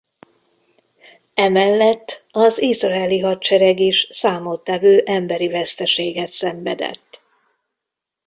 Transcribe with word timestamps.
Emellett 1.33 2.25
az 2.31 2.61
izraeli 2.61 3.19
hadsereg 3.19 3.79
is 3.79 4.07
számottevő 4.11 5.03
emberi 5.05 5.47
veszteséget 5.47 6.31
szenvedett. 6.31 7.23